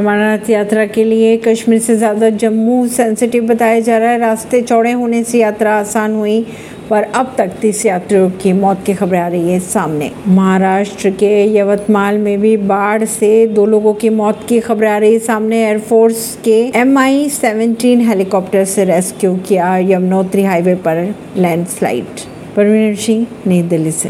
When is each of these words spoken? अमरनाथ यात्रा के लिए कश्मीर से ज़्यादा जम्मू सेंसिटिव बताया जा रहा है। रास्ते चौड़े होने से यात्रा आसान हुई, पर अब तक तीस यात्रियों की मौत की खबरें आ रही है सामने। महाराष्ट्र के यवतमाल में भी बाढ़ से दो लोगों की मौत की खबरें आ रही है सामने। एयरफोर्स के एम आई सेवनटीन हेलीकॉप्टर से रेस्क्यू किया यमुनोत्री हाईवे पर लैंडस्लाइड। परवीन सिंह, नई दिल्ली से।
अमरनाथ 0.00 0.48
यात्रा 0.50 0.84
के 0.86 1.02
लिए 1.04 1.36
कश्मीर 1.38 1.78
से 1.80 1.94
ज़्यादा 1.96 2.28
जम्मू 2.40 2.86
सेंसिटिव 2.88 3.46
बताया 3.46 3.80
जा 3.80 3.96
रहा 3.98 4.10
है। 4.10 4.18
रास्ते 4.18 4.60
चौड़े 4.62 4.92
होने 4.92 5.22
से 5.24 5.38
यात्रा 5.38 5.74
आसान 5.78 6.14
हुई, 6.14 6.40
पर 6.90 7.02
अब 7.14 7.34
तक 7.38 7.50
तीस 7.60 7.84
यात्रियों 7.86 8.30
की 8.42 8.52
मौत 8.52 8.82
की 8.86 8.94
खबरें 8.94 9.18
आ 9.20 9.26
रही 9.28 9.50
है 9.52 9.58
सामने। 9.60 10.10
महाराष्ट्र 10.28 11.10
के 11.20 11.32
यवतमाल 11.56 12.18
में 12.18 12.40
भी 12.40 12.56
बाढ़ 12.72 13.04
से 13.06 13.46
दो 13.48 13.66
लोगों 13.66 13.94
की 13.94 14.08
मौत 14.10 14.46
की 14.48 14.60
खबरें 14.60 14.90
आ 14.90 14.96
रही 14.98 15.12
है 15.12 15.18
सामने। 15.18 15.62
एयरफोर्स 15.66 16.24
के 16.44 16.58
एम 16.78 16.96
आई 16.98 17.28
सेवनटीन 17.30 18.08
हेलीकॉप्टर 18.08 18.64
से 18.64 18.84
रेस्क्यू 18.86 19.34
किया 19.48 19.76
यमुनोत्री 19.78 20.44
हाईवे 20.44 20.74
पर 20.86 21.04
लैंडस्लाइड। 21.36 22.28
परवीन 22.56 22.94
सिंह, 22.96 23.26
नई 23.46 23.62
दिल्ली 23.64 23.90
से। 23.92 24.08